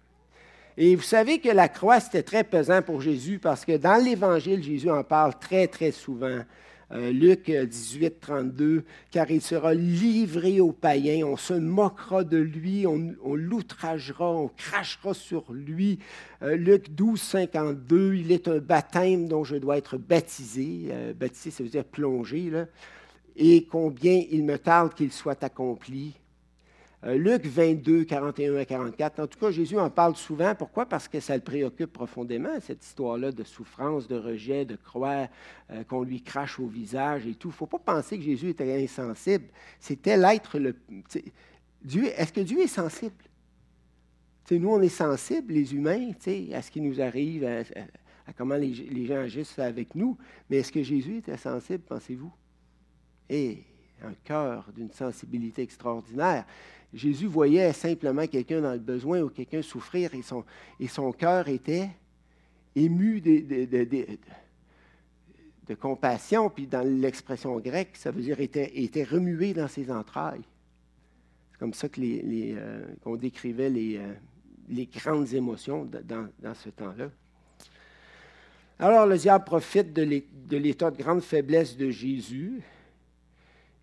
[0.76, 4.62] Et vous savez que la croix, c'était très pesant pour Jésus parce que dans l'Évangile,
[4.62, 6.40] Jésus en parle très, très souvent.
[6.92, 12.85] Euh, Luc 18, 32, car il sera livré aux païens, on se moquera de lui,
[12.87, 16.00] on, l'outragera, on crachera sur lui.
[16.42, 20.88] Euh, Luc 12, 52, il est un baptême dont je dois être baptisé.
[20.90, 22.50] Euh, baptisé, ça veut dire plongé.
[23.37, 26.14] Et combien il me tarde qu'il soit accompli?
[27.04, 29.20] Euh, Luc 22, 41 à 44.
[29.20, 30.54] En tout cas, Jésus en parle souvent.
[30.54, 30.84] Pourquoi?
[30.84, 35.28] Parce que ça le préoccupe profondément, cette histoire-là de souffrance, de rejet, de croix,
[35.70, 37.48] euh, qu'on lui crache au visage et tout.
[37.48, 39.46] Il ne faut pas penser que Jésus était insensible.
[39.78, 40.76] C'était l'être le.
[41.82, 43.14] Dieu, est-ce que Dieu est sensible?
[44.50, 46.10] nous, on est sensibles, les humains,
[46.52, 50.16] à ce qui nous arrive, à, comment les, gens agissent avec nous.
[50.48, 52.32] Mais est-ce que Jésus était sensible, pensez-vous?
[53.28, 53.62] Et
[54.02, 56.44] un cœur d'une sensibilité extraordinaire.
[56.92, 60.44] Jésus voyait simplement quelqu'un dans le besoin ou quelqu'un souffrir et son,
[60.81, 61.90] et cœur était
[62.74, 64.18] ému de,
[65.79, 70.42] compassion, puis dans l'expression grecque, ça veut dire était, était remué dans ses entrailles.
[71.53, 77.09] C'est comme ça euh, qu'on décrivait les, euh, grandes émotions dans, dans ce temps-là.
[78.81, 82.62] Alors le diable profite de l'état de grande faiblesse de Jésus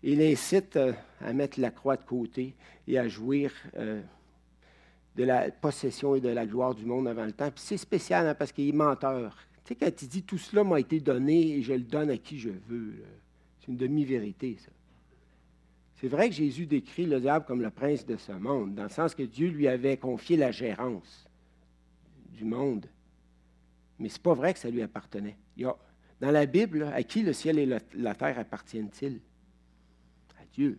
[0.02, 2.54] il incite euh, à mettre la croix de côté
[2.86, 4.00] et à jouir euh,
[5.16, 7.50] de la possession et de la gloire du monde avant le temps.
[7.56, 9.36] C'est spécial hein, parce qu'il est menteur.
[9.64, 12.16] Tu sais, quand il dit tout cela m'a été donné et je le donne à
[12.16, 12.94] qui je veux,
[13.60, 14.70] c'est une demi-vérité, ça.
[16.00, 18.88] C'est vrai que Jésus décrit le diable comme le prince de ce monde, dans le
[18.88, 21.26] sens que Dieu lui avait confié la gérance
[22.34, 22.86] du monde.
[23.98, 25.36] Mais ce n'est pas vrai que ça lui appartenait.
[25.56, 29.18] dans la Bible, à qui le ciel et la terre appartiennent-ils?
[30.52, 30.78] Dieu.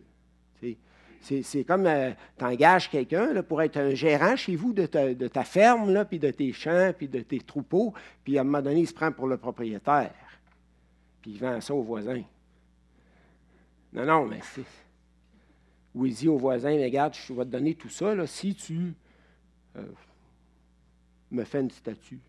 [1.20, 6.04] C'est comme euh, tu engages quelqu'un pour être un gérant chez vous de ta, ferme,
[6.06, 7.92] puis de tes champs, puis de tes troupeaux,
[8.24, 10.14] puis à un moment donné, il se prend pour le propriétaire,
[11.20, 12.22] puis il vend ça au voisin.
[13.92, 14.64] Non, non, mais c'est.
[15.94, 18.94] Ou il dit au voisin, regarde, je vais te donner tout ça là, si tu
[19.76, 19.82] euh,
[21.30, 22.20] me fais une statue.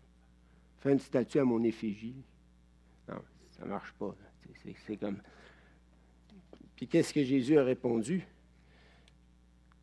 [0.80, 2.16] Fais une statue à mon effigie.
[3.08, 3.22] Non,
[3.56, 4.14] ça ne marche pas.
[4.86, 5.18] C'est comme.
[6.76, 8.26] Puis qu'est-ce que Jésus a répondu?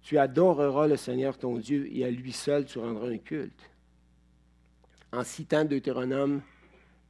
[0.02, 3.70] Tu adoreras le Seigneur ton Dieu et à lui seul tu rendras un culte.
[5.12, 6.42] En citant Deutéronome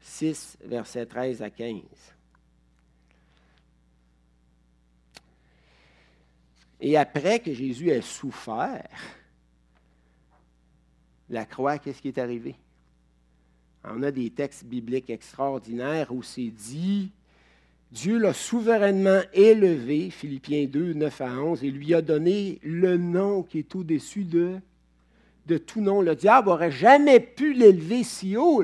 [0.01, 1.81] 6, versets 13 à 15.
[6.81, 8.87] Et après que Jésus ait souffert,
[11.29, 12.55] la croix, qu'est-ce qui est arrivé?
[13.83, 17.11] On a des textes bibliques extraordinaires où c'est dit
[17.91, 23.41] Dieu l'a souverainement élevé, Philippiens 2, 9 à 11, et lui a donné le nom
[23.41, 24.57] qui est au-dessus de,
[25.47, 26.01] de tout nom.
[26.01, 28.63] Le diable n'aurait jamais pu l'élever si haut,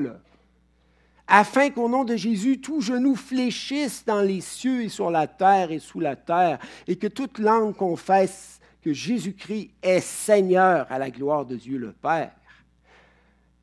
[1.26, 5.72] afin qu'au nom de Jésus, tout genou fléchisse dans les cieux et sur la terre
[5.72, 11.10] et sous la terre, et que toute langue confesse que Jésus-Christ est Seigneur à la
[11.10, 12.30] gloire de Dieu le Père.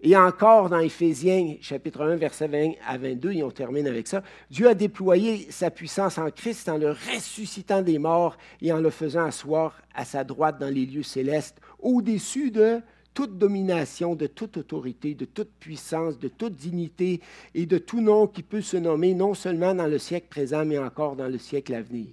[0.06, 4.22] Et encore dans Éphésiens chapitre 1, verset 20 à 22, et on termine avec ça,
[4.52, 8.90] Dieu a déployé sa puissance en Christ en le ressuscitant des morts et en le
[8.90, 12.82] faisant asseoir à sa droite dans les lieux célestes, au-dessus de
[13.14, 17.22] toute domination, de toute autorité, de toute puissance, de toute dignité
[17.56, 20.80] et de tout nom qui peut se nommer non seulement dans le siècle présent, mais
[20.80, 22.10] encore dans le siècle à venir.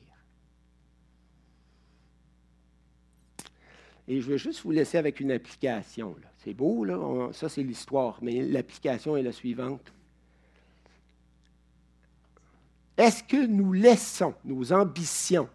[4.07, 6.15] Et je veux juste vous laisser avec une application.
[6.43, 7.29] C'est beau, là.
[7.33, 9.93] ça, c'est l'histoire, mais l'application est la suivante.
[12.97, 15.49] Est-ce que nous laissons nos ambitions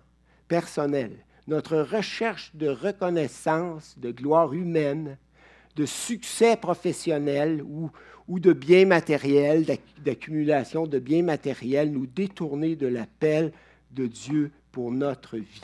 [0.47, 1.17] personnelles,
[1.47, 5.17] notre recherche de reconnaissance, de gloire humaine,
[5.75, 7.89] de succès professionnel ou,
[8.27, 9.65] ou de biens matériels,
[10.03, 13.51] d'accumulation de biens matériels, nous détourner de l'appel
[13.91, 15.61] de Dieu pour notre vie?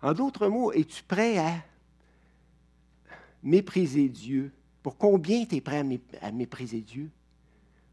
[0.00, 1.52] En d'autres mots, es-tu prêt à
[3.42, 5.84] mépriser Dieu, pour combien tu es prêt
[6.20, 7.10] à mépriser Dieu?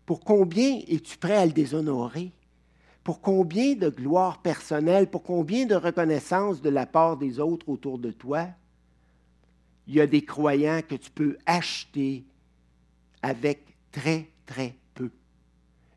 [0.06, 2.32] Pour combien es-tu prêt à le déshonorer?
[3.04, 8.00] Pour combien de gloire personnelle, pour combien de reconnaissance de la part des autres autour
[8.00, 8.48] de toi?
[9.88, 12.24] Il y a des croyants que tu peux acheter
[13.22, 15.12] avec très, très peu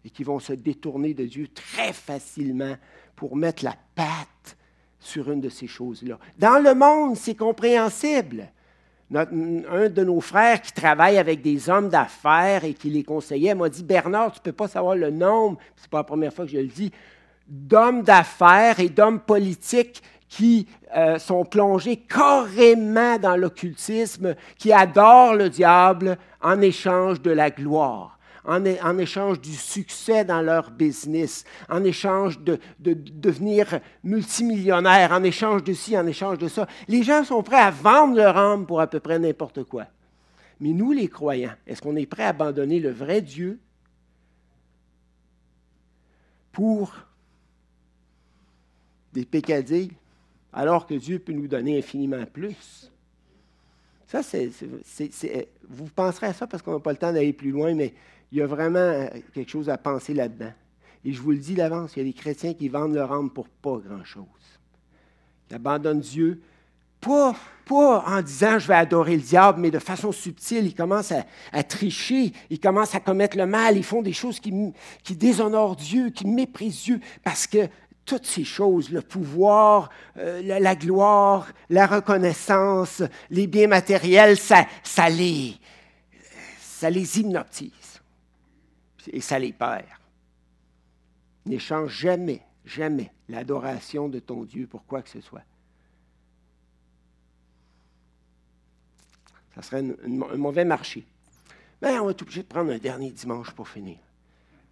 [0.05, 2.77] et qui vont se détourner de Dieu très facilement
[3.17, 4.57] pour mettre la patte
[5.01, 6.19] sur une de ces choses-là.
[6.39, 8.51] Dans le monde, c'est compréhensible
[9.15, 13.69] un de nos frères qui travaille avec des hommes d'affaires et qui les conseillait m'a
[13.69, 16.45] dit Bernard, tu ne peux pas savoir le nombre, ce n'est pas la première fois
[16.45, 16.93] que je le dis,
[17.47, 25.49] d'hommes d'affaires et d'hommes politiques qui euh, sont plongés carrément dans l'occultisme, qui adorent le
[25.49, 28.18] diable en échange de la gloire
[28.49, 35.75] en, échange du succès dans leur business, en échange de, devenir multimillionnaire, en échange de
[35.75, 36.67] ci, en échange de ça.
[36.89, 39.85] Les gens sont prêts à vendre leur âme pour à peu près n'importe quoi.
[40.61, 43.61] Mais nous, les croyants, est-ce qu'on est prêt à abandonner le vrai Dieu
[46.51, 46.95] pour
[49.13, 49.93] des pécadilles,
[50.53, 52.91] alors que Dieu peut nous donner infiniment plus?
[54.07, 54.51] Ça, c'est,
[55.69, 57.93] vous penserez à ça parce qu'on n'a pas le temps d'aller plus loin, mais
[58.33, 60.53] il y a vraiment euh, quelque chose à penser là-dedans.
[61.05, 63.31] Et je vous le dis d'avance, il y a des chrétiens qui vendent leur âme
[63.31, 64.25] pour pas grand-chose.
[65.51, 66.41] Ils abandonnent Dieu,
[67.01, 70.67] pas, pas en disant je vais adorer le diable, mais de façon subtile.
[70.67, 71.13] Ils commencent
[71.53, 74.53] à, tricher, ils commencent à commettre le mal, ils font des choses qui,
[75.11, 77.69] déshonorent Dieu, qui méprisent Dieu, parce que
[78.05, 85.09] toutes ces choses, le pouvoir, euh, la, gloire, la reconnaissance, les biens matériels, ça, ça,
[85.11, 85.55] les,
[86.59, 87.78] ça les hypnotise
[89.13, 89.87] et ça les perd.
[91.47, 95.45] N'échange jamais, jamais l'adoration de ton Dieu pour quoi que ce soit.
[99.55, 101.05] Ça serait un mauvais marché.
[101.83, 103.99] Mais on va être obligé de prendre un dernier dimanche pour finir.